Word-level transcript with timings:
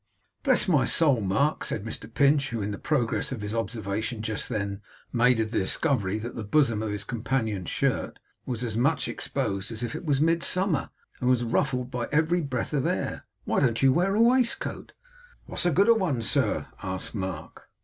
'But 0.41 0.47
bless 0.53 0.67
my 0.67 0.85
soul, 0.85 1.21
Mark,' 1.21 1.63
said 1.63 1.85
Mr 1.85 2.11
Pinch, 2.11 2.49
who 2.49 2.59
in 2.63 2.71
the 2.71 2.79
progress 2.79 3.31
of 3.31 3.41
his 3.41 3.53
observation 3.53 4.23
just 4.23 4.49
then 4.49 4.81
made 5.13 5.37
the 5.37 5.45
discovery 5.45 6.17
that 6.17 6.33
the 6.35 6.43
bosom 6.43 6.81
of 6.81 6.89
his 6.89 7.03
companion's 7.03 7.69
shirt 7.69 8.17
was 8.43 8.63
as 8.63 8.75
much 8.75 9.07
exposed 9.07 9.71
as 9.71 9.83
if 9.83 9.93
it 9.95 10.03
was 10.03 10.19
Midsummer, 10.19 10.89
and 11.19 11.29
was 11.29 11.43
ruffled 11.43 11.91
by 11.91 12.07
every 12.11 12.41
breath 12.41 12.73
of 12.73 12.87
air, 12.87 13.27
'why 13.45 13.59
don't 13.59 13.83
you 13.83 13.93
wear 13.93 14.15
a 14.15 14.21
waistcoat?' 14.23 14.93
'What's 15.45 15.61
the 15.65 15.69
good 15.71 15.87
of 15.87 15.97
one, 15.97 16.23
sir?' 16.23 16.65
asked 16.81 17.13
Mark. 17.13 17.67